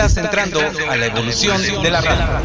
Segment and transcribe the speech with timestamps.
[0.00, 2.42] Estás entrando a la evolución de la raza.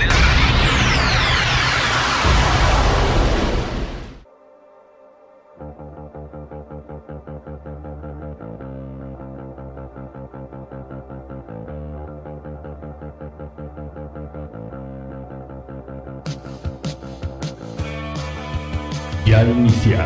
[19.26, 20.06] Ya inicia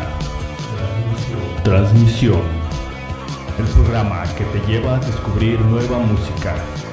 [1.64, 2.42] transmisión,
[3.58, 6.54] el programa que te lleva a descubrir nueva música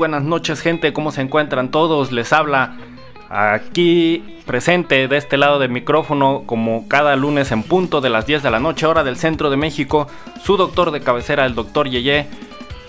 [0.00, 2.10] buenas noches gente, ¿cómo se encuentran todos?
[2.10, 2.74] Les habla
[3.28, 8.42] aquí presente de este lado del micrófono como cada lunes en punto de las 10
[8.42, 10.06] de la noche hora del centro de México,
[10.42, 12.26] su doctor de cabecera, el doctor Yeye,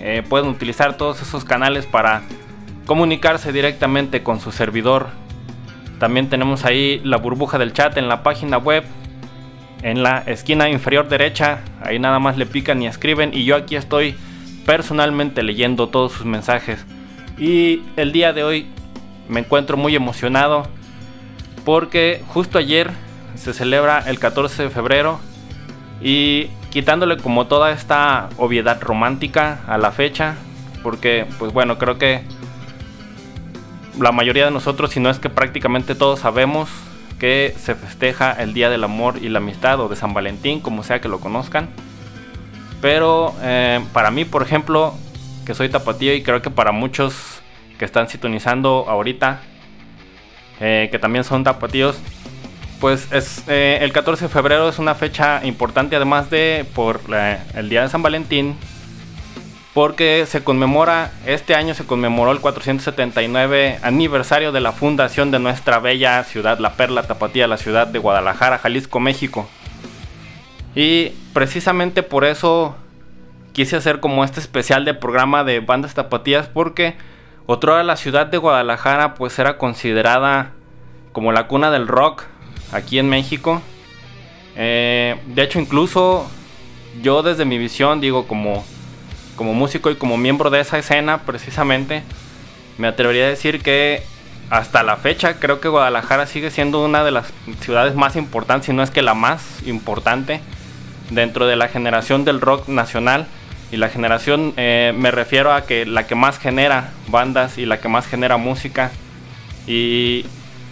[0.00, 2.22] Eh, pueden utilizar todos esos canales para
[2.84, 5.06] comunicarse directamente con su servidor.
[6.00, 8.82] También tenemos ahí la burbuja del chat en la página web.
[9.82, 13.30] En la esquina inferior derecha, ahí nada más le pican y escriben.
[13.32, 14.16] Y yo aquí estoy
[14.66, 16.84] personalmente leyendo todos sus mensajes.
[17.38, 18.66] Y el día de hoy
[19.28, 20.66] me encuentro muy emocionado
[21.64, 22.90] porque justo ayer
[23.36, 25.20] se celebra el 14 de febrero.
[26.00, 30.36] Y quitándole como toda esta obviedad romántica a la fecha,
[30.82, 32.22] porque pues bueno, creo que
[33.98, 36.68] la mayoría de nosotros, si no es que prácticamente todos sabemos
[37.18, 40.82] que se festeja el Día del Amor y la Amistad o de San Valentín, como
[40.82, 41.68] sea que lo conozcan.
[42.80, 44.94] Pero eh, para mí, por ejemplo,
[45.44, 47.40] que soy tapatío y creo que para muchos
[47.78, 49.40] que están sintonizando ahorita,
[50.60, 51.98] eh, que también son tapatíos,
[52.80, 57.00] pues es eh, el 14 de febrero es una fecha importante además de por
[57.54, 58.56] el día de San Valentín
[59.78, 65.78] porque se conmemora, este año se conmemoró el 479 aniversario de la fundación de nuestra
[65.78, 69.48] bella ciudad, la Perla Tapatía, la ciudad de Guadalajara, Jalisco, México.
[70.74, 72.74] Y precisamente por eso
[73.52, 76.96] quise hacer como este especial de programa de bandas tapatías, porque
[77.46, 80.54] otra la ciudad de Guadalajara pues era considerada
[81.12, 82.24] como la cuna del rock
[82.72, 83.62] aquí en México.
[84.56, 86.28] Eh, de hecho incluso
[87.00, 88.64] yo desde mi visión digo como
[89.38, 92.02] como músico y como miembro de esa escena precisamente,
[92.76, 94.02] me atrevería a decir que
[94.50, 98.72] hasta la fecha creo que Guadalajara sigue siendo una de las ciudades más importantes, si
[98.72, 100.40] no es que la más importante
[101.10, 103.26] dentro de la generación del rock nacional.
[103.70, 107.80] Y la generación eh, me refiero a que la que más genera bandas y la
[107.80, 108.90] que más genera música
[109.66, 110.24] y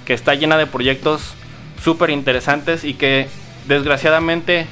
[0.06, 1.34] que está llena de proyectos
[1.82, 3.28] súper interesantes y que
[3.68, 4.66] desgraciadamente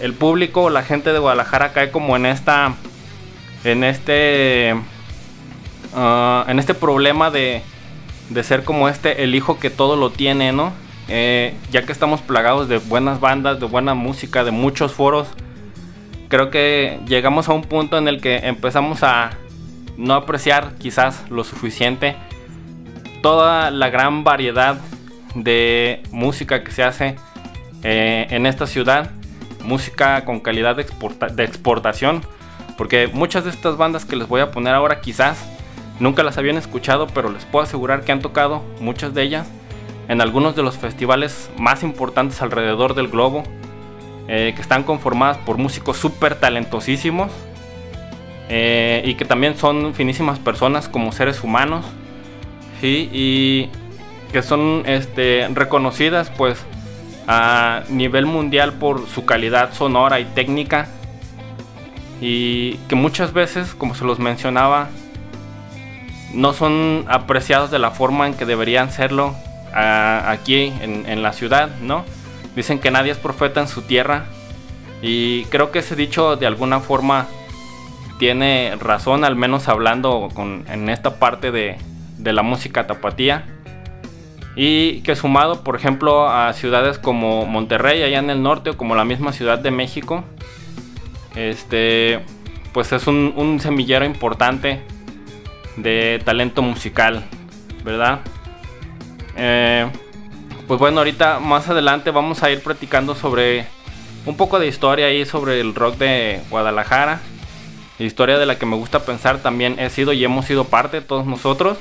[0.00, 2.74] el público, la gente de Guadalajara cae como en esta
[3.64, 4.74] en este
[5.94, 7.62] ah, en este problema de,
[8.30, 10.72] de ser como este el hijo que todo lo tiene, ¿no?
[11.08, 15.28] Eh, ya que estamos plagados de buenas bandas, de buena música, de muchos foros,
[16.28, 19.30] creo que llegamos a un punto en el que empezamos a
[19.96, 22.16] no apreciar quizás lo suficiente
[23.22, 24.78] toda la gran variedad
[25.34, 27.16] de música que se hace
[27.82, 29.10] eh, en esta ciudad,
[29.62, 30.86] música con calidad de,
[31.34, 32.22] de exportación
[32.80, 35.38] porque muchas de estas bandas que les voy a poner ahora quizás
[35.98, 39.46] nunca las habían escuchado, pero les puedo asegurar que han tocado muchas de ellas
[40.08, 43.42] en algunos de los festivales más importantes alrededor del globo,
[44.28, 47.30] eh, que están conformadas por músicos súper talentosísimos
[48.48, 51.84] eh, y que también son finísimas personas como seres humanos
[52.80, 53.68] y
[54.32, 56.64] que son este, reconocidas pues
[57.26, 60.88] a nivel mundial por su calidad sonora y técnica
[62.20, 64.88] y que muchas veces, como se los mencionaba,
[66.34, 69.34] no son apreciados de la forma en que deberían serlo
[69.72, 72.04] aquí en, la ciudad, ¿no?
[72.56, 74.26] Dicen que nadie es profeta en su tierra
[75.00, 77.26] y creo que ese dicho de alguna forma
[78.18, 81.78] tiene razón, al menos hablando en esta parte de,
[82.18, 83.44] de la música tapatía.
[84.56, 88.94] Y que sumado, por ejemplo, a ciudades como Monterrey, allá en el norte, o como
[88.94, 90.24] la misma Ciudad de México,
[91.34, 92.20] este,
[92.72, 94.80] pues es un, semillero importante
[95.76, 97.24] de talento musical,
[97.84, 98.20] ¿verdad?
[99.36, 99.90] Eh,
[100.66, 103.66] pues bueno, ahorita más adelante vamos a ir platicando sobre
[104.26, 107.20] un poco de historia ahí sobre el rock de Guadalajara.
[107.98, 111.26] Historia de la que me gusta pensar también he sido y hemos sido parte todos
[111.26, 111.78] nosotros.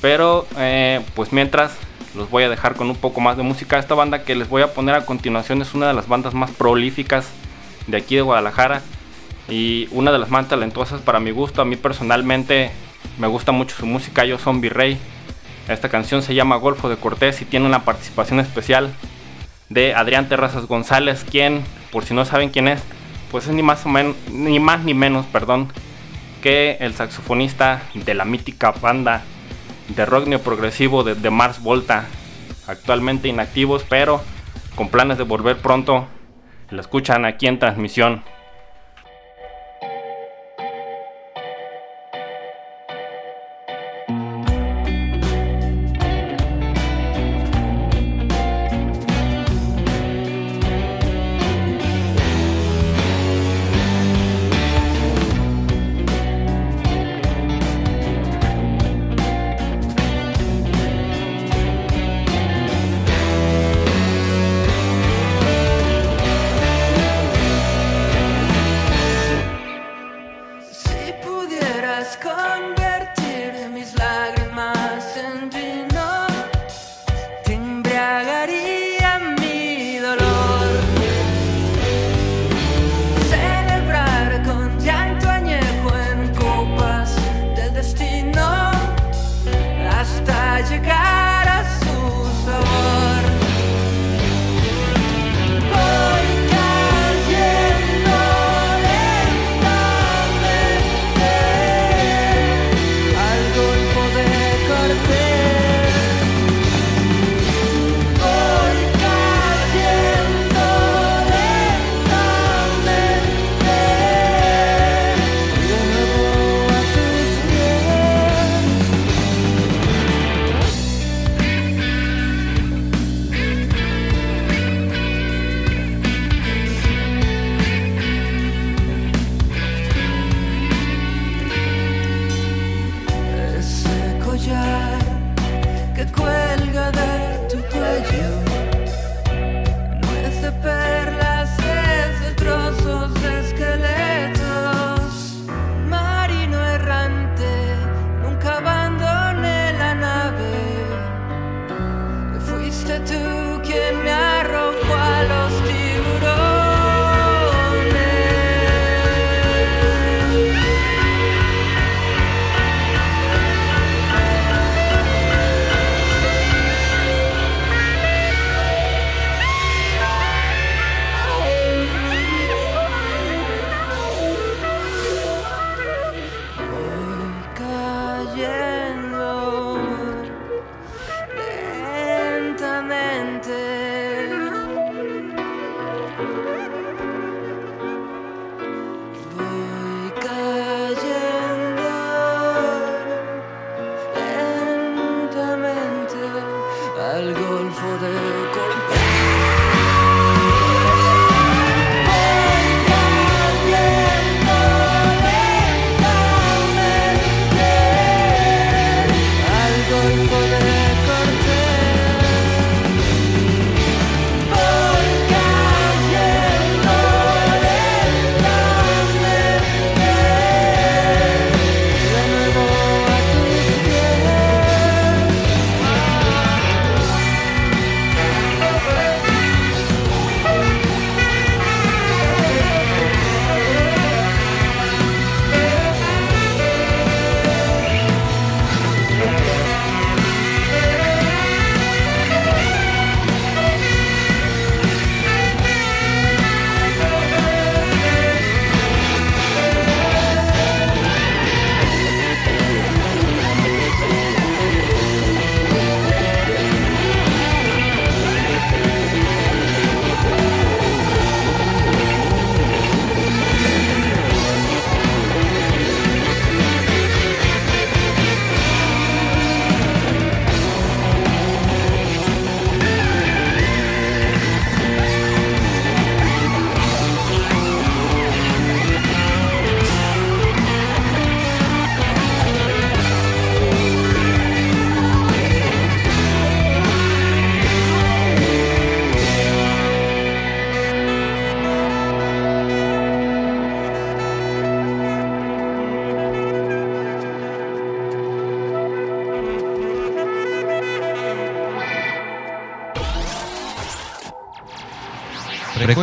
[0.00, 1.76] Pero eh, pues mientras
[2.14, 3.78] los voy a dejar con un poco más de música.
[3.78, 6.50] Esta banda que les voy a poner a continuación es una de las bandas más
[6.50, 7.28] prolíficas
[7.86, 8.82] de aquí de Guadalajara
[9.48, 11.62] y una de las más talentosas para mi gusto.
[11.62, 12.70] A mí personalmente
[13.18, 14.98] me gusta mucho su música, yo son Virrey.
[15.68, 18.92] Esta canción se llama Golfo de Cortés y tiene una participación especial
[19.68, 22.82] de Adrián Terrazas González, quien, por si no saben quién es,
[23.30, 25.72] pues es ni más, o menos, ni, más ni menos perdón,
[26.42, 29.22] que el saxofonista de la mítica banda
[29.88, 32.06] de rock neoprogresivo de, de Mars Volta,
[32.66, 34.22] actualmente inactivos, pero
[34.74, 36.06] con planes de volver pronto
[36.70, 38.22] lo escuchan aquí en transmisión.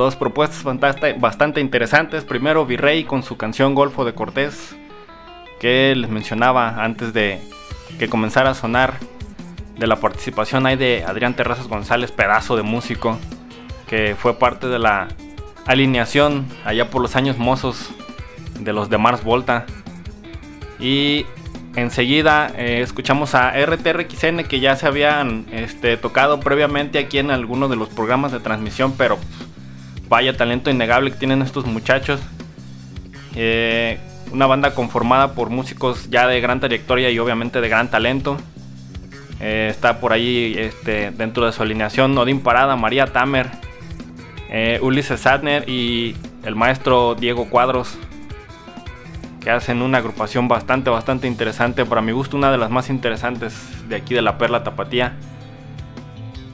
[0.00, 0.64] dos propuestas
[1.20, 2.24] bastante interesantes.
[2.24, 4.74] Primero Virrey con su canción Golfo de Cortés,
[5.60, 7.40] que les mencionaba antes de
[7.98, 8.94] que comenzara a sonar
[9.76, 13.18] de la participación ahí de Adrián Terrazas González, pedazo de músico,
[13.86, 15.08] que fue parte de la
[15.66, 17.90] alineación allá por los años mozos
[18.58, 19.66] de los de Mars Volta.
[20.78, 21.26] Y
[21.76, 27.68] enseguida eh, escuchamos a RTRXN que ya se habían este, tocado previamente aquí en alguno
[27.68, 29.18] de los programas de transmisión, pero
[30.10, 32.20] vaya talento innegable que tienen estos muchachos.
[33.36, 33.98] Eh,
[34.32, 38.36] una banda conformada por músicos ya de gran trayectoria y obviamente de gran talento.
[39.40, 43.46] Eh, está por ahí este, dentro de su alineación Odín Parada, María Tamer,
[44.50, 47.96] eh, Ulises Sadner y el maestro Diego Cuadros,
[49.40, 51.86] que hacen una agrupación bastante, bastante interesante.
[51.86, 53.54] Para mi gusto, una de las más interesantes
[53.88, 55.16] de aquí de la Perla Tapatía.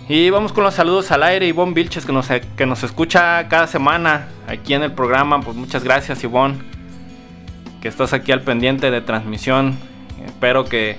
[0.09, 3.67] Y vamos con los saludos al aire, Ivonne Vilches, que nos, que nos escucha cada
[3.67, 5.41] semana aquí en el programa.
[5.41, 6.59] Pues muchas gracias, Ivonne,
[7.81, 9.77] que estás aquí al pendiente de transmisión.
[10.25, 10.97] Espero que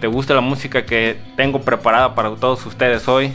[0.00, 3.32] te guste la música que tengo preparada para todos ustedes hoy.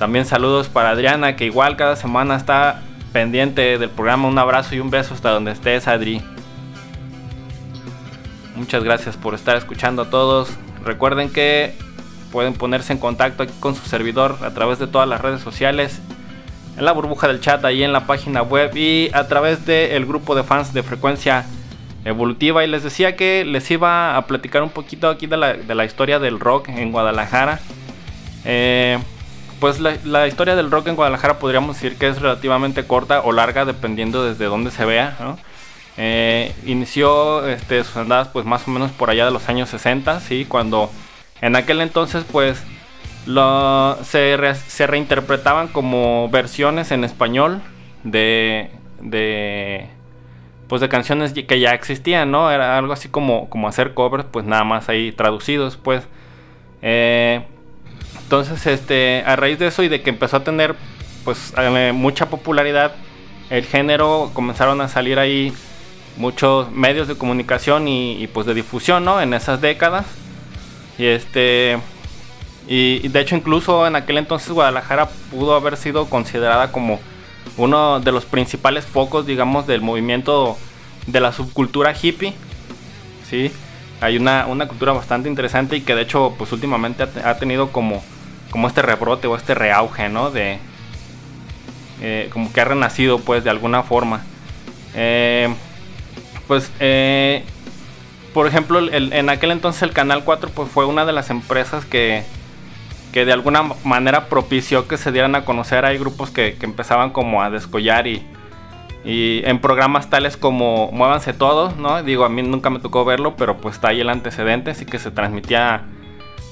[0.00, 4.26] También saludos para Adriana, que igual cada semana está pendiente del programa.
[4.26, 6.20] Un abrazo y un beso hasta donde estés, Adri.
[8.56, 10.50] Muchas gracias por estar escuchando a todos.
[10.84, 11.74] Recuerden que
[12.30, 16.00] pueden ponerse en contacto aquí con su servidor a través de todas las redes sociales.
[16.76, 20.36] en la burbuja del chat, ahí en la página web y a través del grupo
[20.36, 21.44] de fans de frecuencia
[22.04, 22.64] evolutiva.
[22.64, 26.38] Y les decía que les iba a platicar un poquito aquí de la, historia del
[26.38, 27.60] rock en Guadalajara.
[28.44, 28.98] Eh,
[29.60, 33.64] pues la, historia del rock en Guadalajara podríamos decir que es relativamente corta o larga
[33.64, 35.16] dependiendo desde dónde se vea.
[35.96, 40.20] Eh, inició este, sus andadas pues más o menos por allá de los años 60,
[40.20, 40.46] ¿sí?
[40.48, 40.92] cuando
[41.40, 42.62] en aquel entonces pues
[44.04, 47.60] se, re- se reinterpretaban como versiones en español
[48.04, 48.70] de,
[49.00, 49.88] de
[50.66, 52.50] pues de canciones que ya existían, ¿no?
[52.50, 56.06] Era algo así como, como hacer covers, pues nada más ahí traducidos, pues.
[56.82, 57.42] Eh,
[58.22, 60.74] entonces, este, a raíz de eso y de que empezó a tener,
[61.24, 62.92] pues, eh, mucha popularidad,
[63.48, 65.54] el género comenzaron a salir ahí
[66.18, 69.22] muchos medios de comunicación y, y, pues de difusión, ¿no?
[69.22, 70.04] En esas décadas.
[70.98, 71.78] Y este,
[72.66, 77.00] y, de hecho incluso en aquel entonces Guadalajara pudo haber sido considerada como
[77.56, 80.58] uno de los principales focos, digamos, del movimiento
[81.06, 82.34] de la subcultura hippie.
[83.28, 83.52] Sí,
[84.00, 87.38] hay una, una cultura bastante interesante y que de hecho, pues últimamente ha, te- ha
[87.38, 88.02] tenido como,
[88.50, 90.30] como este rebrote o este reauge, ¿no?
[90.30, 90.58] De,
[92.00, 94.22] eh, como que ha renacido, pues, de alguna forma.
[94.94, 95.48] Eh,
[96.46, 97.44] pues, eh,
[98.38, 101.84] por ejemplo, el- en aquel entonces el Canal 4 pues, fue una de las empresas
[101.84, 102.22] que,
[103.12, 105.84] que de alguna manera propició que se dieran a conocer.
[105.84, 108.24] Hay grupos que, que empezaban como a descollar y,
[109.04, 112.00] y en programas tales como Muévanse Todos, ¿no?
[112.04, 115.00] Digo, a mí nunca me tocó verlo, pero pues está ahí el antecedente, así que
[115.00, 115.82] se transmitía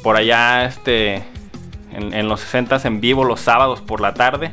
[0.02, 1.22] por allá este,
[1.92, 4.50] en, los 60 en vivo los sábados por la tarde.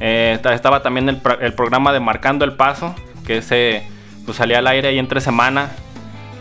[0.00, 3.86] Eh, ta- estaba también el, el programa de Marcando el Paso, que se
[4.24, 5.70] pues, salía al aire ahí entre semana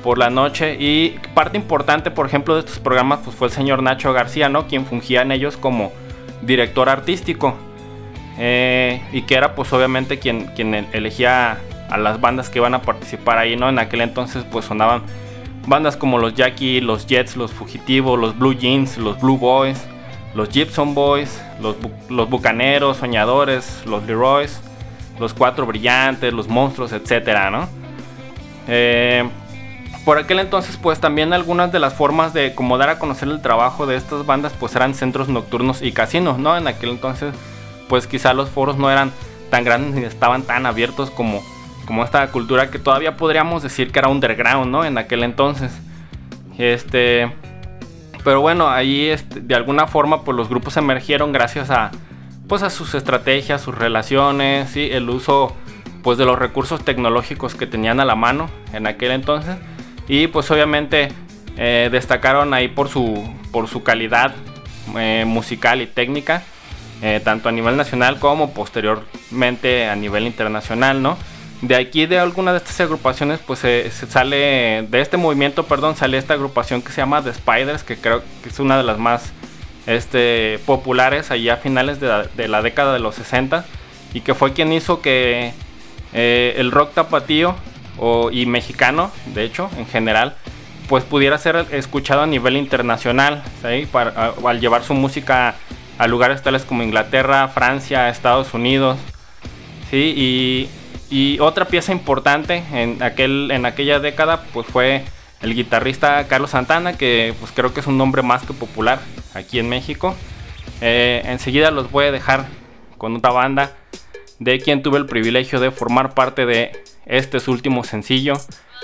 [0.04, 0.76] por la noche.
[0.80, 4.68] Y parte importante por ejemplo de estos programas pues fue el señor Nacho García no
[4.68, 5.92] quien fungía en ellos como
[6.42, 7.56] director artístico
[8.38, 11.58] eh, y que era pues obviamente quien quien el- elegía
[11.90, 15.04] a las bandas que iban a participar ahí no en aquel entonces pues sonaban
[15.68, 19.82] bandas como los Jackie los Jets los Fugitivos los Blue Jeans los Blue Boys
[20.36, 24.60] los Gibson Boys los Bu- los Bucaneros Soñadores los Leroys
[25.20, 27.70] los Cuatro Brillantes los Monstruos etcétera no
[28.68, 29.24] eh,
[30.06, 33.42] por aquel entonces, pues también algunas de las formas de como dar a conocer el
[33.42, 36.58] trabajo de estas bandas, pues eran centros nocturnos y casinos, ¿no?
[36.58, 37.34] En aquel entonces,
[37.88, 39.12] pues quizá los foros no eran
[39.50, 41.42] tan grandes ni estaban tan abiertos como,
[41.86, 44.84] como esta cultura que todavía podríamos decir que era underground, ¿no?
[44.84, 45.72] En aquel entonces.
[46.58, 47.34] Este.
[48.26, 51.92] Pero bueno, ahí este, de alguna forma, pues los grupos emergieron gracias a,
[52.48, 54.90] pues a sus estrategias, sus relaciones, ¿sí?
[54.92, 55.56] el uso,
[56.04, 59.58] pues de los recursos tecnológicos que tenían a la mano en aquel entonces
[60.08, 61.10] y pues obviamente
[61.58, 64.34] eh, destacaron ahí por su, por su calidad
[64.98, 66.44] eh, musical y técnica,
[67.02, 71.18] eh, tanto a nivel nacional como posteriormente a nivel internacional, ¿no?
[71.62, 75.96] De aquí de alguna de estas agrupaciones, pues se se sale, de este movimiento, perdón,
[75.96, 78.98] sale esta agrupación que se llama The Spiders, que creo que es una de las
[78.98, 79.32] más
[79.88, 83.66] este, populares allá a finales de la, de la década de los 60
[84.14, 85.54] y que fue quien hizo que
[86.14, 87.56] eh, el rock tapatío
[87.98, 90.36] o, y mexicano, de hecho, en general,
[90.90, 93.44] pues pudiera ser escuchado a nivel internacional.
[93.92, 95.56] Para- al llevar su música
[95.98, 98.98] a lugares tales como Inglaterra, Francia, Estados Unidos,
[99.92, 100.14] ¿sí?
[100.18, 100.70] Y,
[101.10, 105.04] y otra pieza importante en, aquel, en aquella década pues fue
[105.42, 109.00] el guitarrista Carlos Santana, que pues creo que es un nombre más que popular
[109.36, 110.16] aquí en México.
[110.82, 112.48] Eh, enseguida los voy a dejar
[112.98, 113.72] con otra banda
[114.40, 116.72] de quien tuve el privilegio de formar parte de
[117.06, 118.34] este su último sencillo.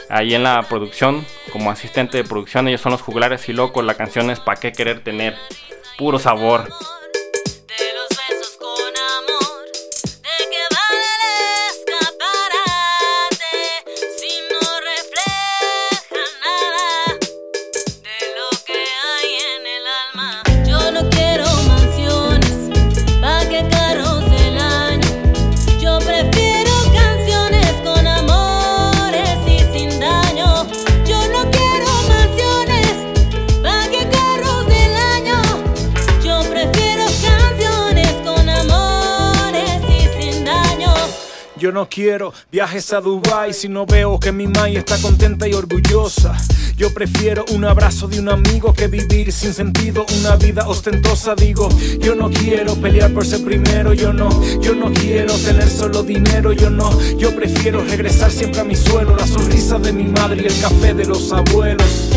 [0.10, 3.86] Ahí en la producción, como asistente de producción, ellos son los juglares y locos.
[3.86, 5.36] La canción es Pa' qué querer tener
[5.98, 6.68] puro sabor.
[41.70, 45.54] Yo no quiero viajes a Dubai si no veo que mi mai está contenta y
[45.54, 46.36] orgullosa.
[46.76, 51.36] Yo prefiero un abrazo de un amigo que vivir sin sentido, una vida ostentosa.
[51.36, 54.30] Digo, yo no quiero pelear por ser primero, yo no,
[54.60, 59.16] yo no quiero tener solo dinero, yo no, yo prefiero regresar siempre a mi suelo,
[59.16, 62.10] la sonrisa de mi madre y el café de los abuelos.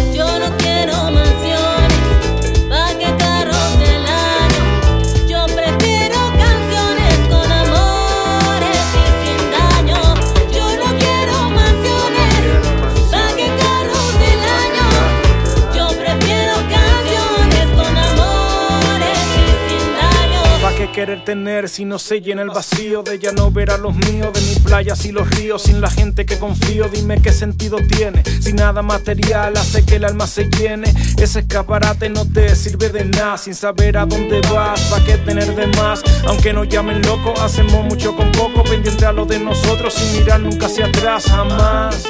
[21.69, 24.59] Si no se llena el vacío de ya no ver a los míos, de mis
[24.59, 26.89] playas y los ríos, sin la gente que confío?
[26.89, 28.25] Dime qué sentido tiene.
[28.41, 33.05] Si nada material hace que el alma se llene, ese escaparate no te sirve de
[33.05, 33.39] nada.
[33.39, 36.03] Sin saber a dónde vas, pa' qué tener de más.
[36.27, 40.41] Aunque nos llamen locos, hacemos mucho con poco, pendiente a lo de nosotros, sin mirar
[40.41, 42.05] nunca hacia atrás, jamás.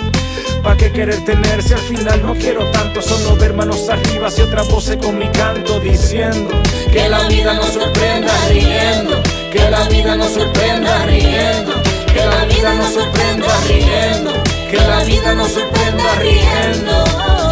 [0.62, 3.03] ¿Pa' qué querer tener si al final no quiero tanto?
[3.03, 6.51] Solo ver manos arriba y otra voz con mi canto diciendo
[6.92, 9.21] Que la vida nos sorprenda riendo,
[9.53, 11.73] que la vida nos sorprenda riendo,
[12.07, 14.33] que la vida nos sorprenda riendo,
[14.71, 17.52] que la vida nos sorprenda riendo.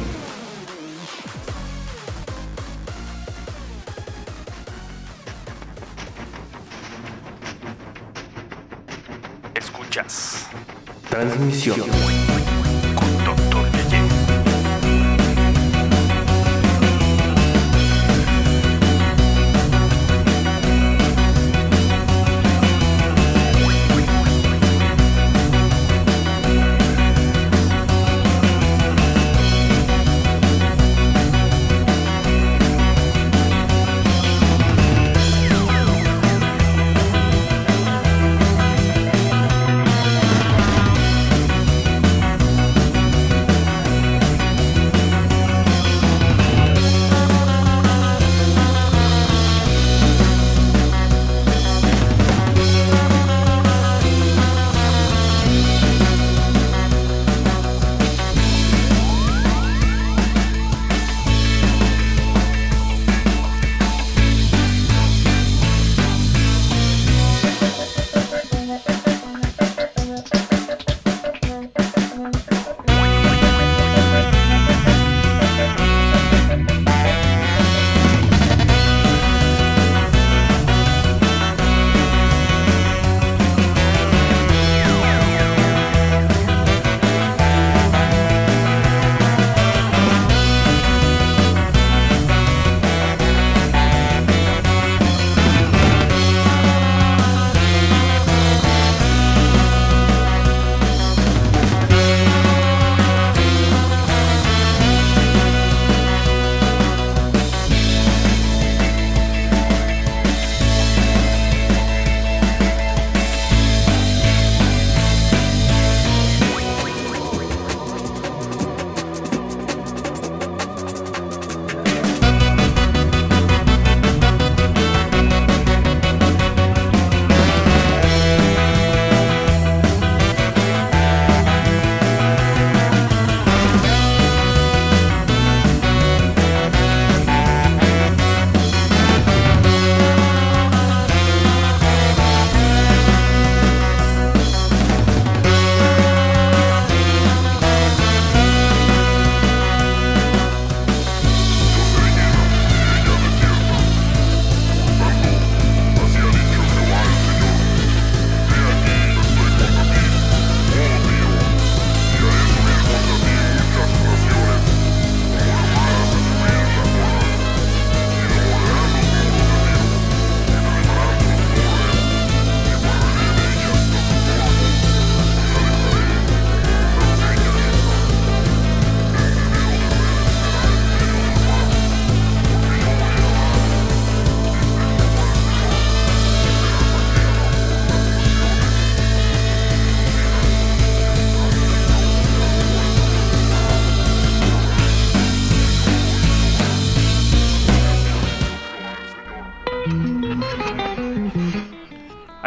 [11.11, 12.20] 胆子很小。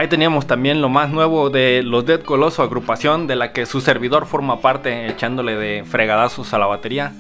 [0.05, 3.81] Ahí teníamos también lo más nuevo de los Dead Coloso, agrupación de la que su
[3.81, 7.15] servidor forma parte, echándole de fregadazos a la batería.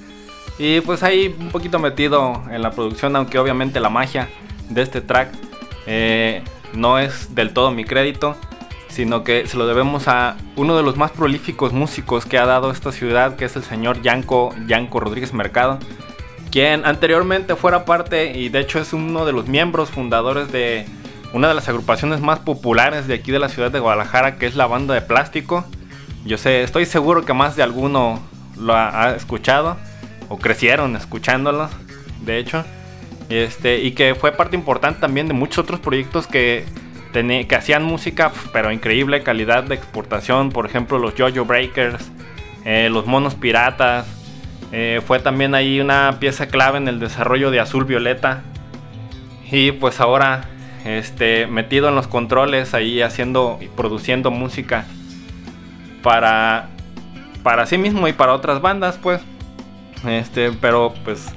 [0.58, 4.28] Y pues ahí un poquito metido en la producción, aunque obviamente la magia
[4.68, 5.30] de este track
[5.86, 6.42] eh,
[6.74, 8.36] no es del todo mi crédito,
[8.88, 12.70] sino que se lo debemos a uno de los más prolíficos músicos que ha dado
[12.70, 15.78] esta ciudad, que es el señor Yanko, Yanko Rodríguez Mercado,
[16.50, 20.84] quien anteriormente fuera parte y de hecho es uno de los miembros fundadores de
[21.34, 24.54] una de las agrupaciones más populares de aquí de la ciudad de Guadalajara, que es
[24.54, 25.64] la banda de plástico.
[26.24, 28.22] Yo sé, estoy seguro que más de alguno
[28.56, 29.76] lo ha, ha escuchado
[30.28, 31.68] o crecieron escuchándolo,
[32.24, 32.64] de hecho.
[33.28, 36.64] Este, y que fue parte importante también de muchos otros proyectos que,
[37.12, 40.50] que hacían música, pero increíble calidad de exportación.
[40.50, 42.12] Por ejemplo, los Jojo Breakers,
[42.64, 44.06] eh, los Monos Piratas.
[44.70, 48.44] Eh, fue también ahí una pieza clave en el desarrollo de Azul Violeta.
[49.50, 50.48] Y pues ahora,
[50.84, 54.84] este, metido en los controles, ahí haciendo y produciendo música
[56.02, 56.68] para,
[57.42, 59.20] para sí mismo y para otras bandas, pues.
[60.06, 61.32] Este, pero pues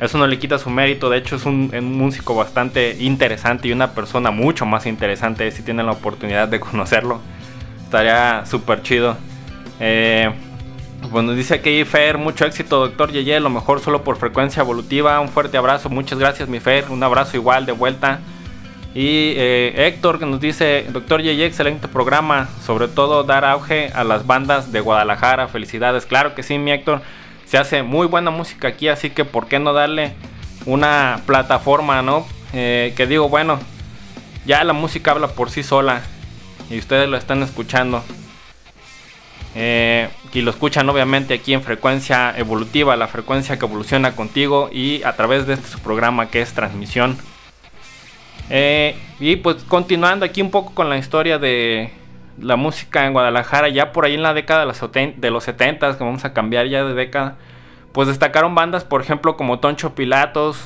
[0.00, 1.10] eso no le quita su mérito.
[1.10, 5.86] De hecho, es un, músico bastante interesante y una persona mucho más interesante si tienen
[5.86, 7.20] la oportunidad de conocerlo.
[7.84, 9.16] Estaría súper chido.
[9.80, 10.30] Eh,
[11.10, 15.20] pues nos dice aquí Fer, mucho éxito, doctor Yeye, lo mejor solo por frecuencia evolutiva.
[15.20, 16.86] Un fuerte abrazo, muchas gracias, mi Fer.
[16.90, 18.20] Un abrazo igual de vuelta.
[18.94, 22.48] Y eh, Héctor que nos dice, doctor Yeye, excelente programa.
[22.64, 25.48] Sobre todo dar auge a las bandas de Guadalajara.
[25.48, 26.06] Felicidades.
[26.06, 27.02] Claro que sí, mi Héctor.
[27.44, 30.14] Se hace muy buena música aquí, así que ¿por qué no darle
[30.64, 32.26] una plataforma, no?
[32.52, 33.58] Eh, que digo, bueno,
[34.46, 36.02] ya la música habla por sí sola
[36.70, 38.02] y ustedes lo están escuchando.
[39.56, 45.02] Eh, y lo escuchan obviamente aquí en frecuencia evolutiva, la frecuencia que evoluciona contigo y
[45.04, 47.16] a través de este su programa que es transmisión.
[48.50, 51.90] Eh, y pues continuando aquí un poco con la historia de
[52.40, 55.44] la música en Guadalajara, ya por ahí en la década de los, seten- de los
[55.44, 57.36] 70, que vamos a cambiar ya de década,
[57.92, 60.58] pues destacaron bandas, por ejemplo, como Toncho Pilatos,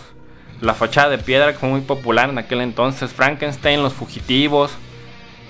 [0.61, 4.73] La Fachada de Piedra, que fue muy popular en aquel entonces, Frankenstein, Los Fugitivos,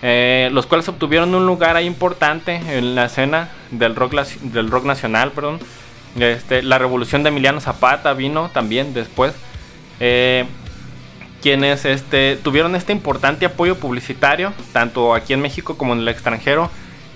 [0.03, 4.13] eh, los cuales obtuvieron un lugar ahí importante en la escena del rock,
[4.43, 5.61] del rock nacional, perdón.
[6.19, 9.35] Este, la revolución de Emiliano Zapata vino también después.
[10.01, 10.47] Eh,
[11.43, 16.71] quienes este, tuvieron este importante apoyo publicitario, tanto aquí en México como en el extranjero,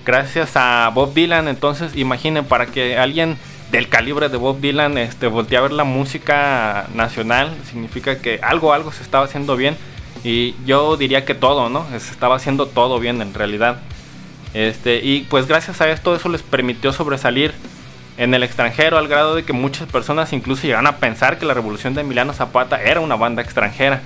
[0.05, 1.47] gracias a Bob Dylan.
[1.47, 3.37] Entonces, imaginen, para que alguien
[3.71, 8.73] del calibre de Bob Dylan este, voltee a ver la música nacional, significa que algo,
[8.73, 9.75] algo se estaba haciendo bien.
[10.23, 11.85] Y yo diría que todo, ¿no?
[11.89, 13.81] Se estaba haciendo todo bien en realidad.
[14.53, 17.53] Este, y pues gracias a esto eso les permitió sobresalir
[18.17, 21.55] en el extranjero al grado de que muchas personas incluso llegaron a pensar que la
[21.55, 24.01] revolución de Emiliano Zapata era una banda extranjera.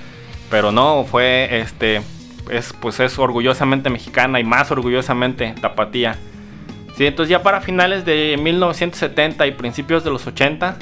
[0.50, 2.02] Pero no, fue este
[2.50, 6.16] es pues es orgullosamente mexicana y más orgullosamente tapatía.
[6.96, 10.76] Sí, entonces ya para finales de 1970 y principios de los 80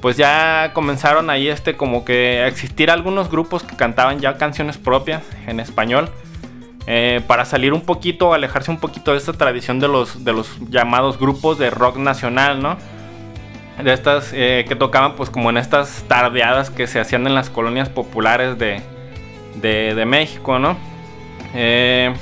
[0.00, 4.78] pues ya comenzaron ahí este como que a existir algunos grupos que cantaban ya canciones
[4.78, 6.10] propias en español
[6.86, 10.58] eh, para salir un poquito, alejarse un poquito de esta tradición de los, de los
[10.70, 12.78] llamados grupos de rock nacional, ¿no?
[13.82, 17.50] De estas eh, que tocaban pues como en estas tardeadas que se hacían en las
[17.50, 18.82] colonias populares de,
[19.56, 20.76] de, de México, ¿no?
[21.54, 22.12] Eh,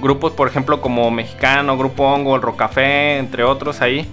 [0.00, 4.08] grupos por ejemplo como Mexicano, Grupo Hongo, el Rocafé, entre otros ahí.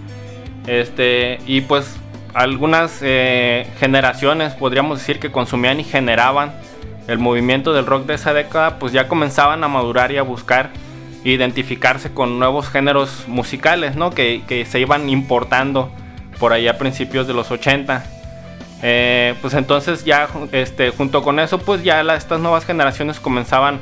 [0.67, 1.97] Este, y pues
[2.33, 6.53] algunas eh, generaciones podríamos decir que consumían y generaban
[7.07, 10.69] el movimiento del rock de esa década, pues ya comenzaban a madurar y a buscar
[11.23, 14.11] identificarse con nuevos géneros musicales, ¿no?
[14.11, 15.91] Que, que se iban importando
[16.39, 18.20] por ahí a principios de los 80.
[18.83, 23.79] Eh, pues entonces ya este, junto con eso, pues ya estas nuevas generaciones comenzaban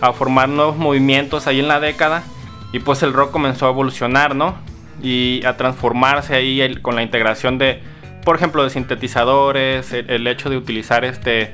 [0.00, 2.22] a formar nuevos movimientos ahí en la década
[2.72, 4.54] y pues el rock comenzó a evolucionar, ¿no?
[5.02, 7.82] Y a transformarse ahí con la integración de,
[8.24, 11.52] por ejemplo, de sintetizadores, el, hecho de utilizar este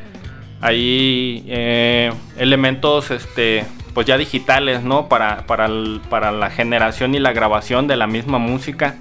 [0.61, 3.65] ahí eh, elementos este
[3.97, 5.09] pues ya digitales, ¿no?
[5.09, 5.71] Para, para,
[6.11, 8.97] para la generación y la grabación de la misma música.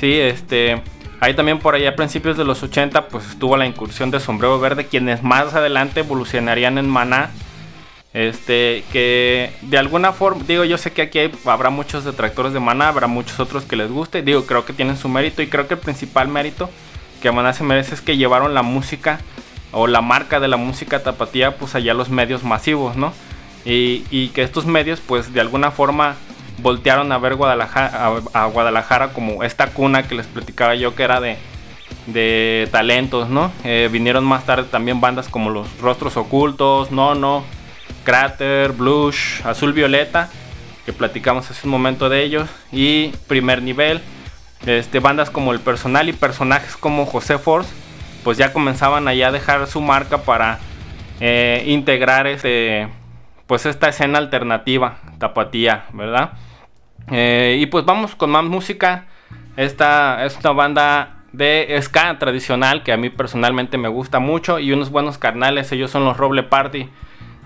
[0.00, 0.82] Sí, este.
[1.20, 4.58] Ahí también por ahí a principios de los 80 pues estuvo la incursión de Sombrero
[4.58, 7.30] Verde, quienes más adelante evolucionarían en Maná.
[8.12, 12.88] Este, que de alguna forma, digo, yo sé que aquí habrá muchos detractores de Maná,
[12.88, 15.74] habrá muchos otros que les guste, digo, creo que tienen su mérito y creo que
[15.74, 16.68] el principal mérito
[17.22, 19.20] que Maná se merece es que llevaron la música
[19.72, 23.12] o la marca de la música tapatía pues allá a los medios masivos, ¿no?
[23.64, 26.16] Y, y que estos medios pues de alguna forma
[26.62, 31.20] voltearon a ver Guadalajara, a, Guadalajara como esta cuna que les platicaba yo que era
[31.20, 31.36] de,
[32.06, 33.52] de talentos, ¿no?
[33.64, 37.44] Eh, vinieron más tarde también bandas como Los Rostros Ocultos, No No,
[38.04, 40.30] Crater, Blush, Azul Violeta,
[40.84, 44.00] que platicamos hace un momento de ellos, y Primer Nivel.
[44.66, 47.70] Este, bandas como El Personal y personajes como José Force,
[48.22, 50.58] pues ya comenzaban allá a dejar su marca para
[51.20, 52.88] eh, integrar este,
[53.46, 56.32] pues esta escena alternativa, tapatía, ¿verdad?
[57.10, 59.06] Eh, y pues vamos con más música.
[59.56, 64.72] Esta es una banda de ska tradicional que a mí personalmente me gusta mucho y
[64.72, 66.88] unos buenos carnales, ellos son los Roble Party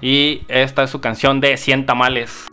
[0.01, 2.47] y esta es su canción de 100 tamales.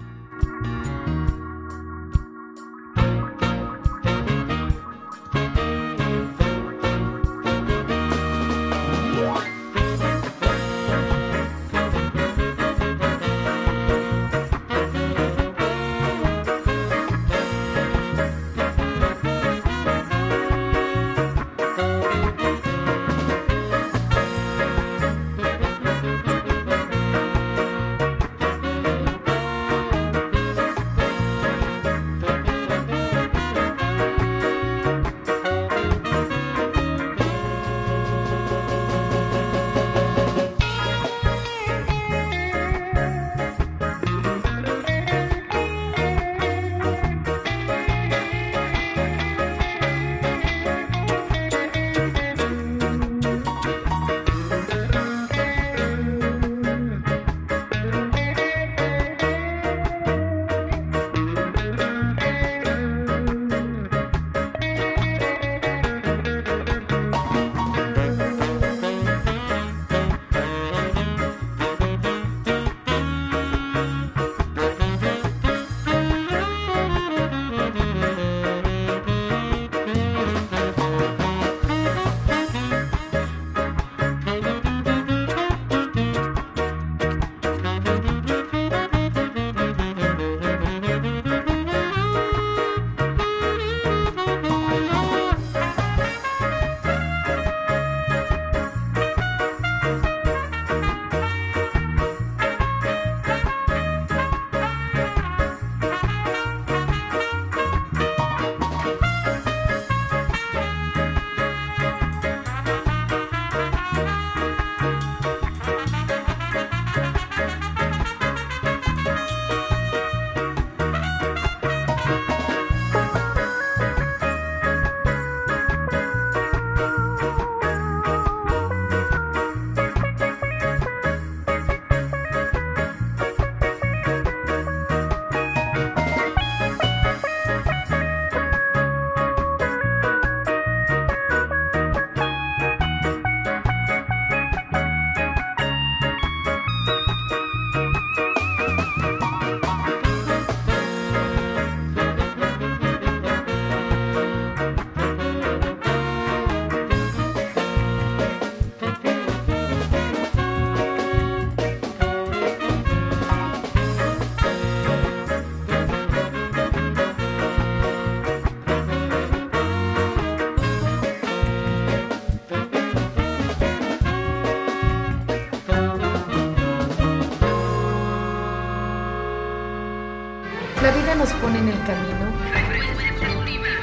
[181.22, 182.32] Nos pone en el camino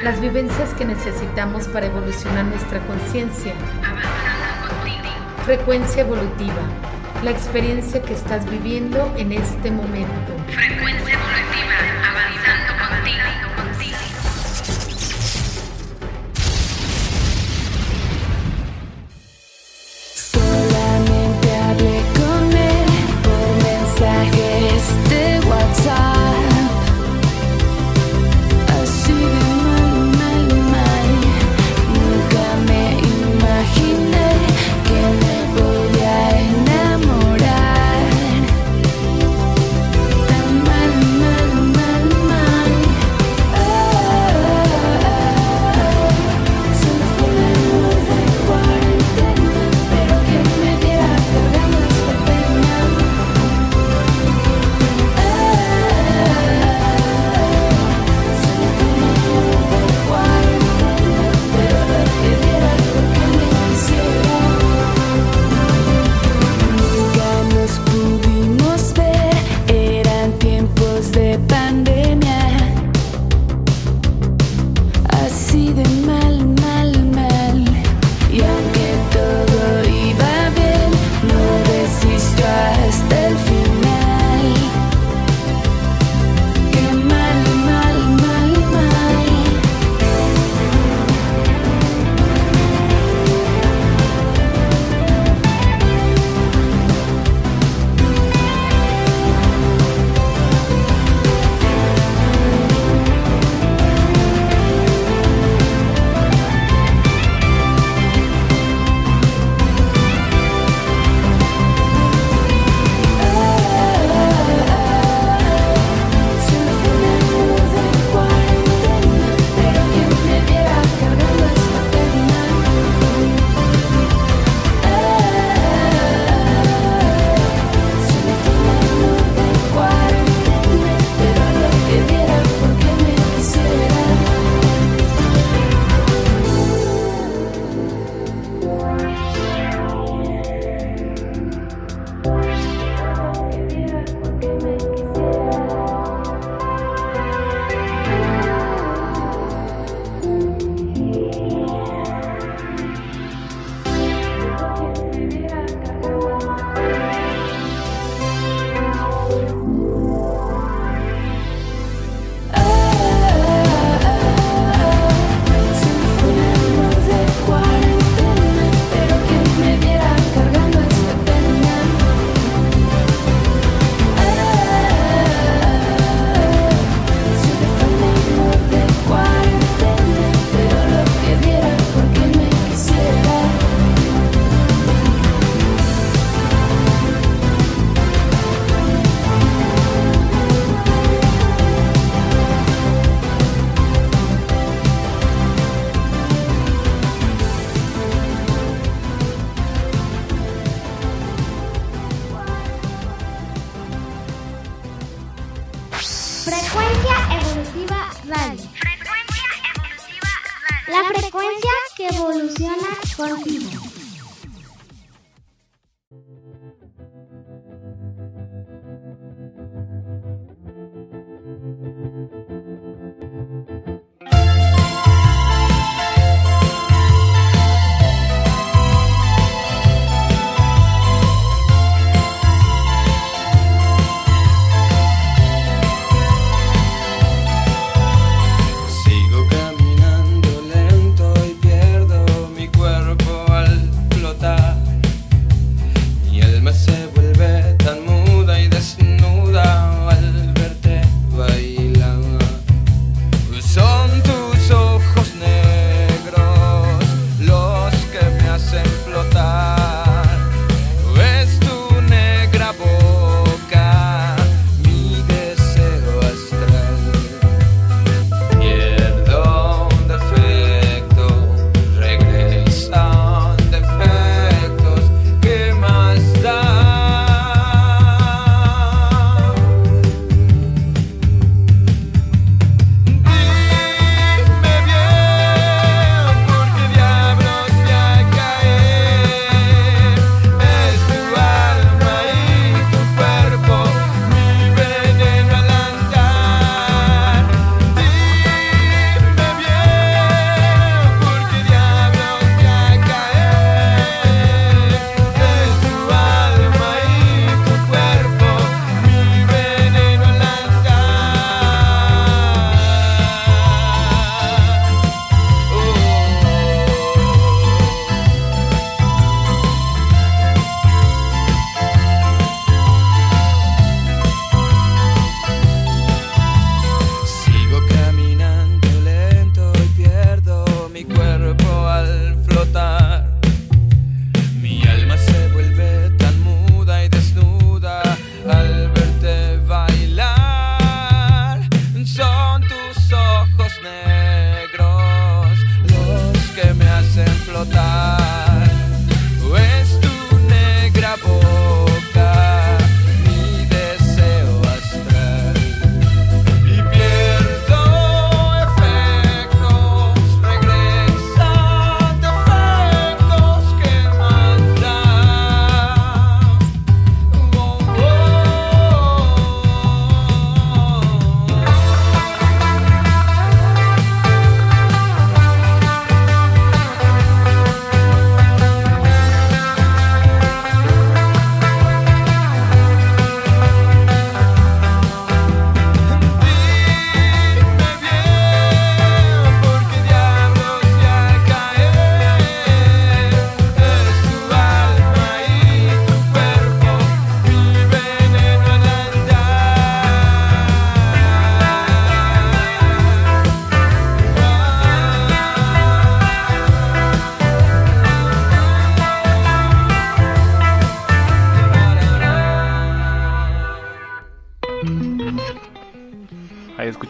[0.03, 3.53] las vivencias que necesitamos para evolucionar nuestra conciencia.
[5.45, 6.61] Frecuencia evolutiva,
[7.23, 10.28] la experiencia que estás viviendo en este momento.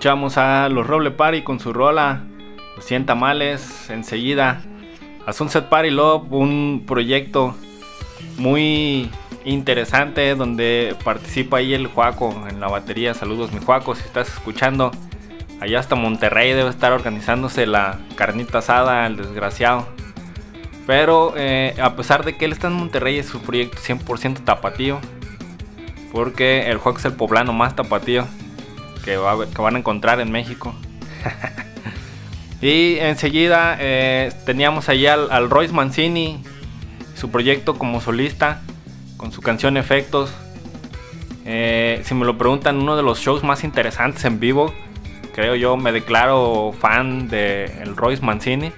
[0.09, 2.22] Escuchamos a los Roble Party con su rola
[2.76, 3.90] Los 100 tamales.
[3.90, 4.62] Enseguida
[5.26, 7.54] a Sunset Party Love, un proyecto
[8.38, 9.11] muy
[9.44, 13.12] interesante donde participa ahí el Juaco en la batería.
[13.12, 14.92] Saludos, mi Juaco, si estás escuchando.
[15.61, 19.88] Allá hasta Monterrey debe estar organizándose la carnita asada, el desgraciado.
[20.86, 25.00] Pero eh, a pesar de que él está en Monterrey, es su proyecto 100% tapatío.
[26.12, 28.26] Porque el Juaco es el poblano más tapatío
[29.09, 30.74] que, va- que van a encontrar en México.
[32.61, 36.42] y enseguida eh, teníamos allá al, al Royce Mancini,
[37.14, 38.61] su proyecto como solista,
[39.16, 40.30] con su canción Efectos.
[41.46, 44.74] Eh, si me lo preguntan, uno de los shows más interesantes en vivo,
[45.34, 48.72] creo yo, me declaro fan de Royce Mancini.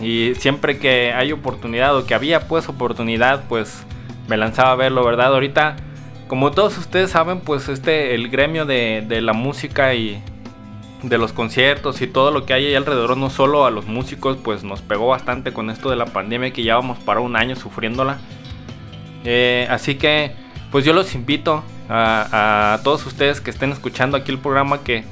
[0.00, 3.84] Y siempre que hay oportunidad o que había pues oportunidad, pues
[4.28, 5.34] me lanzaba a verlo, ¿verdad?
[5.34, 5.76] Ahorita,
[6.32, 10.18] como todos ustedes saben, pues este, el gremio de, la música y
[11.02, 14.38] de los conciertos y todo lo que hay ahí alrededor, no solo a los músicos,
[14.42, 18.16] pues nos pegó bastante con esto de la pandemia que llevamos para un año sufriéndola.
[19.24, 20.32] Eh, así que,
[20.70, 25.04] pues yo los invito a, a todos ustedes que estén escuchando aquí el programa que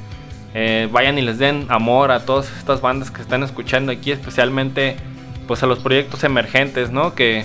[0.54, 4.96] eh, vayan y les den amor a todas estas bandas que están escuchando aquí, especialmente
[5.46, 7.14] pues a los proyectos emergentes, ¿no?
[7.14, 7.44] Que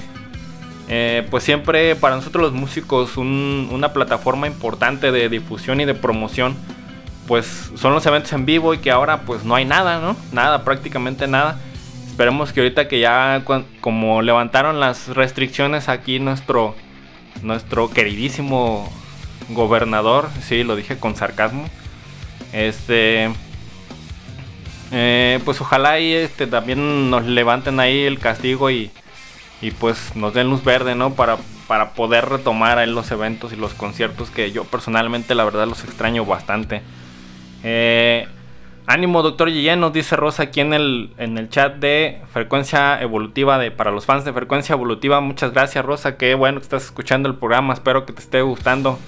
[0.87, 5.93] eh, pues siempre para nosotros los músicos un- una plataforma importante de difusión y de
[5.95, 6.55] promoción
[7.27, 10.15] pues son los eventos en vivo y que ahora pues no hay nada, ¿no?
[10.31, 11.59] Nada, prácticamente nada.
[12.05, 13.43] Esperemos que ahorita que ya
[13.81, 16.75] como levantaron las restricciones aquí nuestro
[17.41, 18.89] nuestro queridísimo
[19.49, 21.65] gobernador, sí, lo dije con sarcasmo.
[22.53, 23.29] Este
[24.91, 28.91] eh, pues ojalá y este también nos levanten ahí el castigo y,
[29.61, 31.13] y pues nos den luz verde, ¿no?
[31.13, 31.37] Para,
[31.67, 35.83] para poder retomar ahí los eventos y los conciertos que yo personalmente la verdad los
[35.83, 36.81] extraño bastante.
[37.63, 38.27] Eh,
[38.85, 43.57] ánimo, doctor Guillén, nos dice Rosa aquí en el, en el chat de Frecuencia Evolutiva,
[43.57, 45.21] de, para los fans de Frecuencia Evolutiva.
[45.21, 46.17] Muchas gracias, Rosa.
[46.17, 47.73] Qué bueno que estás escuchando el programa.
[47.73, 48.99] Espero que te esté gustando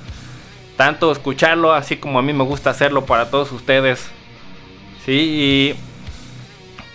[0.78, 4.10] tanto escucharlo, así como a mí me gusta hacerlo para todos ustedes.
[5.04, 5.76] Sí, y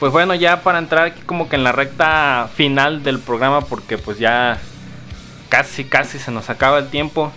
[0.02, 3.98] pues bueno, ya para entrar aquí como que en la recta final del programa, porque
[3.98, 4.58] pues ya
[5.48, 7.30] casi, casi se nos acaba el tiempo.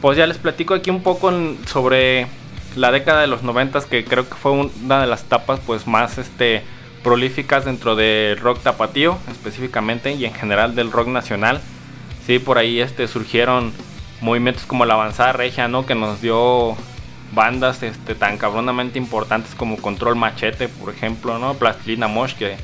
[0.00, 1.32] Pues ya les platico aquí un poco
[1.66, 2.28] sobre
[2.76, 5.88] la década de los noventas, que creo que fue un- una de las etapas pues
[5.88, 6.62] más este
[7.02, 11.60] prolíficas dentro del rock tapatío, específicamente, y en general del rock nacional.
[12.24, 13.72] Sí, por ahí este surgieron
[14.20, 15.84] movimientos como la avanzada regia, ¿no?
[15.86, 16.76] Que nos dio
[17.36, 21.54] bandas este, tan cabronamente importantes como Control Machete, por ejemplo, ¿no?
[21.54, 22.56] Plastilina Mosh, que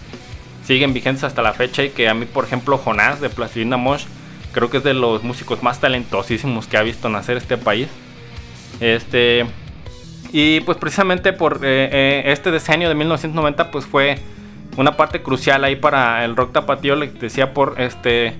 [0.65, 4.07] siguen vigentes hasta la fecha y que a mí, por ejemplo, Jonás de Plastilina Mosh,
[4.53, 7.89] creo que es de los músicos más talentosísimos que ha visto nacer este país.
[8.81, 9.45] Este,
[10.33, 14.19] y pues precisamente por eh, eh, este decenio de 1990 pues fue
[14.79, 18.35] una parte crucial ahí para el rock tapatío, les decía por este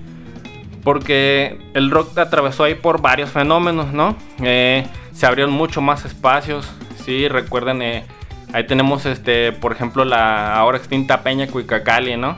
[0.83, 4.17] porque el rock atravesó ahí por varios fenómenos, ¿no?
[4.41, 6.69] Eh, se abrieron mucho más espacios,
[7.05, 8.05] sí, recuerden, eh,
[8.51, 12.37] ahí tenemos este, por ejemplo, la ahora extinta Peña Cuicacali, ¿no?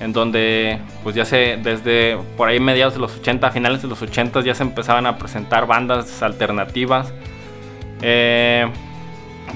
[0.00, 4.00] En donde, pues ya se, desde por ahí mediados de los 80, finales de los
[4.00, 7.12] 80 ya se empezaban a presentar bandas alternativas.
[8.00, 8.66] Eh,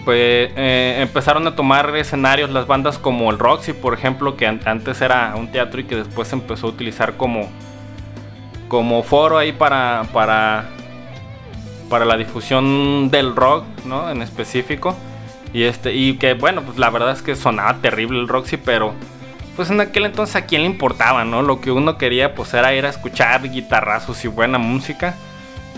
[0.05, 4.61] pues eh, empezaron a tomar escenarios las bandas como el Roxy, por ejemplo, que an-
[4.67, 7.49] antes era un teatro y que después se empezó a utilizar como,
[8.69, 10.67] como foro ahí para, para,
[11.89, 14.11] para la difusión del rock, ¿no?
[14.11, 14.97] En específico.
[15.53, 18.93] Y, este, y que bueno, pues la verdad es que sonaba terrible el Roxy, pero
[19.55, 21.43] pues en aquel entonces a quién le importaba, ¿no?
[21.43, 25.15] Lo que uno quería pues era ir a escuchar guitarrazos y buena música.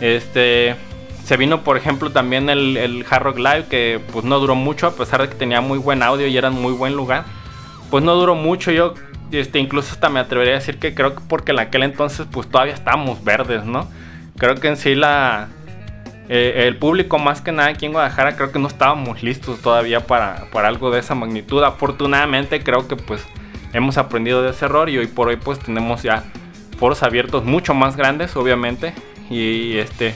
[0.01, 0.77] Este
[1.25, 4.87] se vino por ejemplo también el, el Hard Rock Live que pues no duró mucho
[4.87, 7.25] a pesar de que tenía muy buen audio y era un muy buen lugar.
[7.91, 8.95] Pues no duró mucho, yo
[9.31, 12.49] este, incluso hasta me atrevería a decir que creo que porque en aquel entonces pues
[12.49, 13.89] todavía estábamos verdes, ¿no?
[14.39, 15.49] Creo que en sí la,
[16.29, 20.07] eh, el público más que nada aquí en Guadalajara creo que no estábamos listos todavía
[20.07, 21.63] para, para algo de esa magnitud.
[21.63, 23.23] Afortunadamente creo que pues
[23.73, 26.25] hemos aprendido de ese error y hoy por hoy pues tenemos ya
[26.79, 28.93] foros abiertos mucho más grandes obviamente
[29.31, 30.15] y este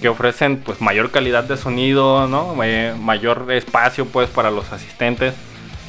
[0.00, 2.56] que ofrecen pues mayor calidad de sonido, ¿no?
[2.62, 5.34] Eh, mayor espacio pues para los asistentes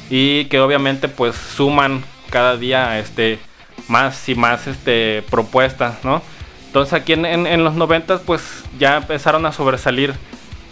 [0.08, 3.38] y que obviamente pues suman cada día este
[3.88, 6.22] más y más este propuestas, ¿no?
[6.66, 10.14] Entonces aquí en, en- los 90 pues ya empezaron a sobresalir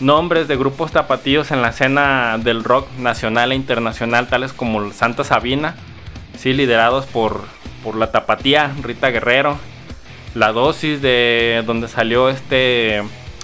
[0.01, 5.25] nombres de grupos tapatíos en la escena del rock nacional e internacional, tales como Santa
[5.25, 5.77] Sabina,
[6.37, 7.43] sí, liderados por,
[7.83, 9.57] por la tapatía Rita Guerrero,
[10.35, 13.03] la dosis de donde salió este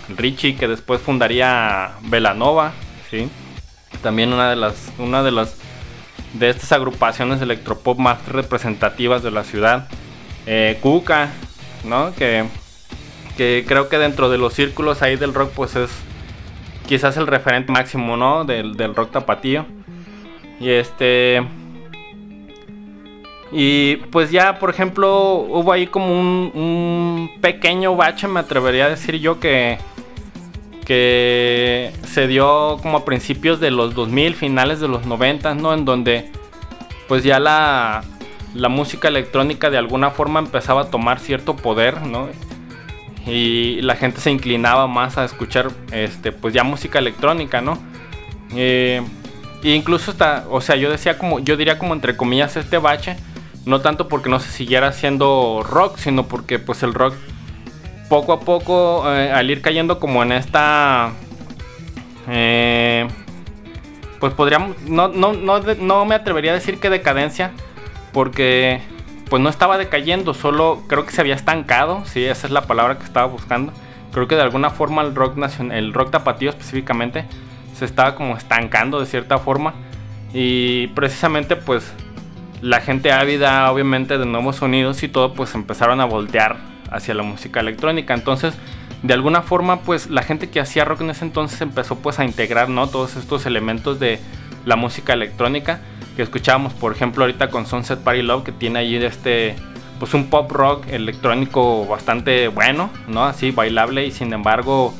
[0.08, 2.72] Richie que después fundaría Velanova,
[3.10, 3.30] sí.
[4.02, 5.56] También una de las una de las
[6.34, 9.88] de estas agrupaciones electropop más representativas de la ciudad.
[10.46, 11.28] Eh, Cuca,
[11.84, 12.14] ¿no?
[12.14, 12.44] Que,
[13.36, 15.90] que creo que dentro de los círculos ahí del rock pues es
[16.86, 18.44] quizás el referente máximo, ¿no?
[18.44, 19.64] Del, del rock tapatío.
[20.58, 21.42] Y este...
[23.52, 28.90] Y pues ya, por ejemplo, hubo ahí como un, un pequeño bache, me atrevería a
[28.90, 29.78] decir yo, que,
[30.84, 35.74] que se dio como a principios de los 2000, finales de los 90, ¿no?
[35.74, 36.30] En donde
[37.08, 38.04] pues ya la,
[38.54, 42.28] la música electrónica de alguna forma empezaba a tomar cierto poder, ¿no?
[43.26, 47.78] Y la gente se inclinaba más a escuchar, este, pues ya música electrónica, ¿no?
[48.56, 49.02] Eh,
[49.62, 53.16] e incluso hasta, o sea, yo decía como, yo diría como entre comillas este bache,
[53.66, 57.14] no tanto porque no se siguiera haciendo rock, sino porque pues el rock
[58.08, 61.12] poco a poco, eh, al ir cayendo como en esta,
[62.28, 63.06] eh,
[64.18, 67.52] pues podríamos, no, no, no, no me atrevería a decir que decadencia,
[68.12, 68.80] porque
[69.28, 72.98] pues no estaba decayendo, solo creo que se había estancado, sí, esa es la palabra
[72.98, 73.72] que estaba buscando.
[74.12, 77.24] Creo que de alguna forma el rock nacional, el rock tapatío específicamente,
[77.74, 79.74] se estaba como estancando de cierta forma.
[80.34, 81.92] Y precisamente pues
[82.60, 86.56] la gente ávida obviamente de nuevos sonidos y todo pues empezaron a voltear
[86.90, 88.14] hacia la música electrónica.
[88.14, 88.54] Entonces
[89.02, 92.24] de alguna forma pues la gente que hacía rock en ese entonces empezó pues a
[92.24, 94.18] integrar no todos estos elementos de
[94.66, 95.80] la música electrónica
[96.20, 99.56] que escuchábamos por ejemplo ahorita con Sunset Party Love que tiene allí este
[99.98, 104.92] pues un pop rock electrónico bastante bueno no así bailable y sin embargo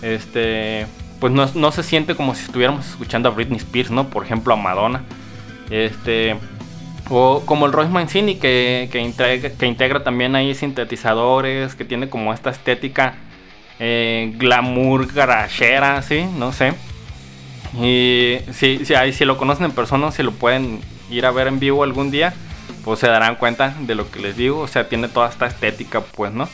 [0.00, 0.86] este
[1.18, 4.54] pues no, no se siente como si estuviéramos escuchando a Britney Spears no por ejemplo
[4.54, 5.02] a Madonna.
[5.70, 6.36] Este
[7.08, 12.08] o como el Royce Mancini que, que, integra, que integra también ahí sintetizadores que tiene
[12.08, 13.14] como esta estética
[13.80, 16.74] eh, glamour garachera, sí, no sé.
[17.78, 21.46] Y si, si, ahí, si lo conocen en persona, si lo pueden ir a ver
[21.46, 22.34] en vivo algún día,
[22.84, 24.60] pues se darán cuenta de lo que les digo.
[24.60, 26.48] O sea, tiene toda esta estética, pues, ¿no?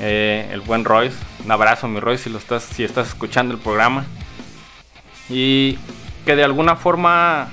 [0.00, 1.16] Eh, el buen Royce.
[1.44, 4.04] Un abrazo, mi Royce, si, lo estás, si estás escuchando el programa.
[5.28, 5.78] Y
[6.24, 7.50] que de alguna forma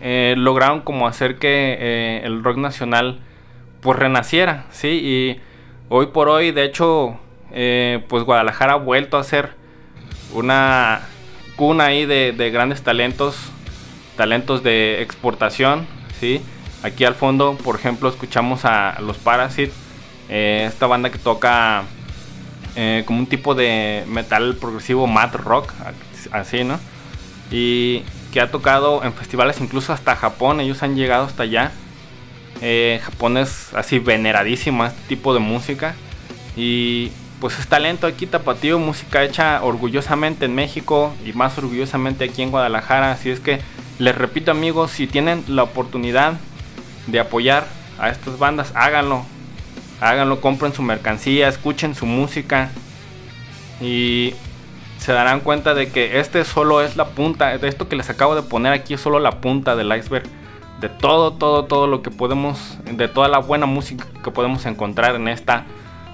[0.00, 3.20] eh, lograron como hacer que eh, el rock nacional
[3.80, 4.88] pues renaciera, ¿sí?
[4.88, 5.40] Y
[5.88, 7.18] hoy por hoy, de hecho,
[7.52, 9.50] eh, pues Guadalajara ha vuelto a ser
[10.34, 11.02] una
[11.62, 13.36] cuna ahí de, de, grandes talentos,
[14.16, 15.86] talentos de exportación,
[16.18, 16.40] ¿sí?
[16.82, 19.72] Aquí al fondo, por ejemplo, escuchamos a los Parasite,
[20.28, 21.84] eh, esta banda que toca
[22.74, 25.72] eh, como un tipo de metal progresivo mad rock,
[26.32, 26.80] así, ¿no?
[27.52, 28.02] Y
[28.32, 31.70] que ha tocado en festivales incluso hasta Japón, ellos han llegado hasta allá.
[32.60, 35.94] Eh, Japón es así veneradísimo a este tipo de música.
[36.56, 42.40] Y pues es talento aquí tapatío, música hecha orgullosamente en México y más orgullosamente aquí
[42.40, 43.10] en Guadalajara.
[43.10, 43.58] Así es que
[43.98, 46.34] les repito amigos, si tienen la oportunidad
[47.08, 47.66] de apoyar
[47.98, 49.24] a estas bandas, háganlo.
[50.00, 52.70] Háganlo, compren su mercancía, escuchen su música.
[53.80, 54.34] Y
[54.98, 57.58] se darán cuenta de que este solo es la punta.
[57.58, 60.28] De esto que les acabo de poner aquí es solo la punta del iceberg.
[60.80, 65.16] De todo, todo, todo lo que podemos, de toda la buena música que podemos encontrar
[65.16, 65.66] en esta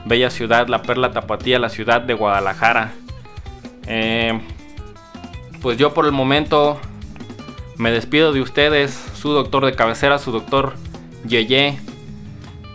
[0.04, 2.92] bella ciudad, la perla tapatía, la ciudad de Guadalajara.
[3.86, 4.40] Eh,
[5.62, 6.80] pues yo por el momento
[7.76, 10.74] me despido de ustedes, su doctor de cabecera, su doctor
[11.26, 11.78] Yeye.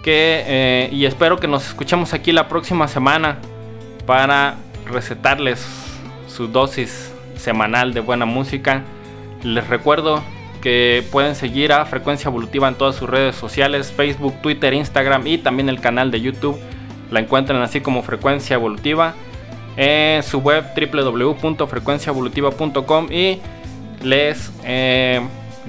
[0.04, 3.38] Que, eh, y espero que nos escuchemos aquí la próxima semana
[4.06, 4.56] para
[4.86, 5.66] recetarles
[6.28, 8.84] su dosis semanal de buena música.
[9.44, 10.24] Les recuerdo
[10.62, 15.38] que pueden seguir a Frecuencia Evolutiva en todas sus redes sociales, Facebook, Twitter, Instagram y
[15.38, 16.58] también el canal de YouTube.
[17.14, 19.14] La encuentran así como Frecuencia Evolutiva
[19.78, 23.40] en su web www.frecuenciaevolutiva.com y
[24.02, 25.22] les eh,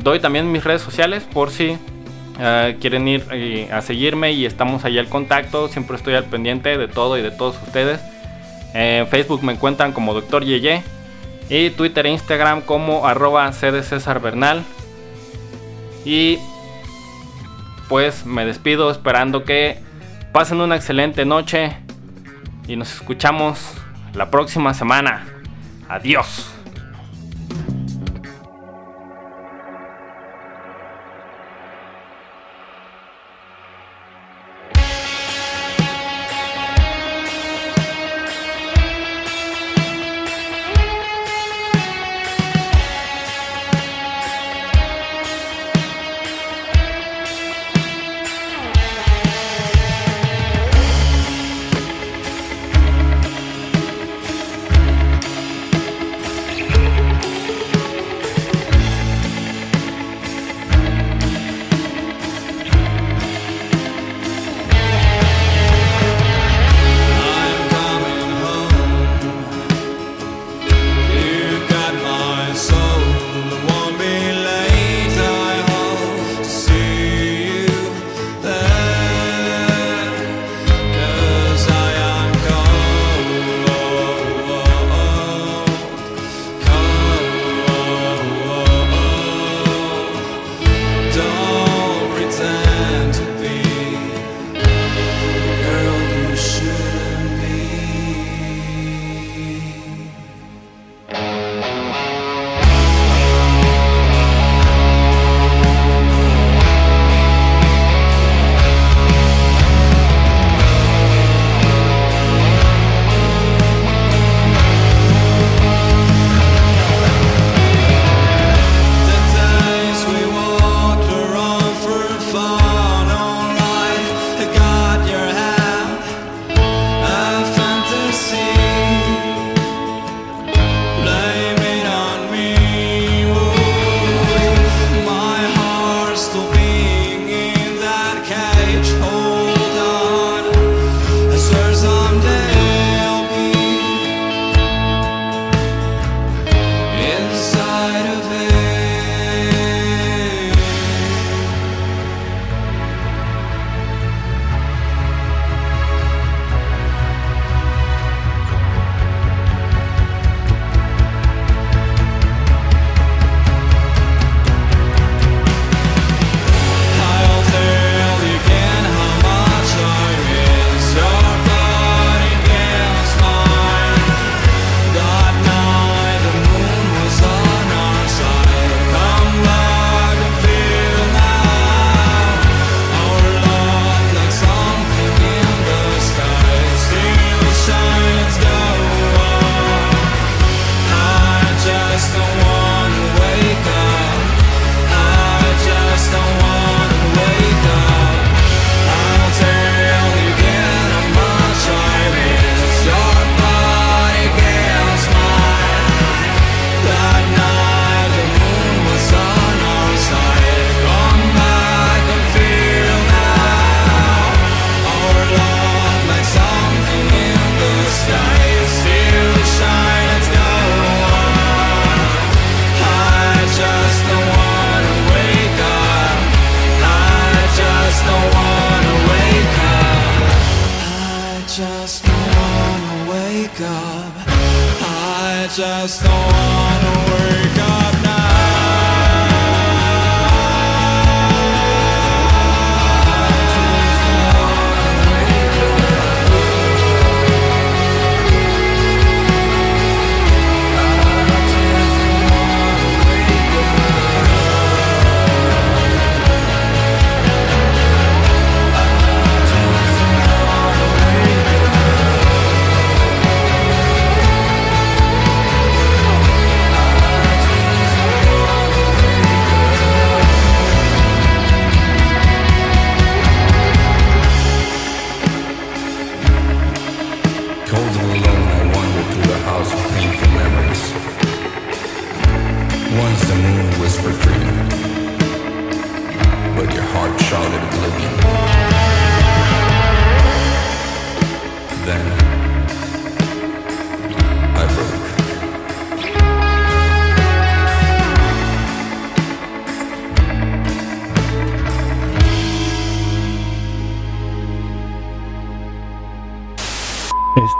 [0.03, 1.77] doy también mis redes sociales por si uh,
[2.81, 5.69] quieren ir eh, a seguirme y estamos allá al contacto.
[5.69, 8.01] Siempre estoy al pendiente de todo y de todos ustedes.
[8.73, 10.47] En Facebook me encuentran como Dr.
[10.47, 10.83] Yeye.
[11.51, 14.65] Y Twitter e Instagram como arroba César Bernal.
[16.07, 16.39] Y
[17.91, 19.84] pues me despido esperando que
[20.35, 21.77] pasen una excelente noche.
[22.67, 23.73] Y nos escuchamos
[24.15, 25.25] la próxima semana.
[25.89, 26.54] Adiós.